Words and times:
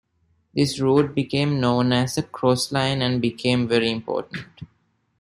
This 0.55 0.79
route 0.79 1.13
became 1.13 1.61
known 1.61 1.93
as 1.93 2.15
the 2.15 2.23
"Crossline" 2.23 3.03
and 3.03 3.21
became 3.21 3.67
very 3.67 3.91
important. 3.91 4.47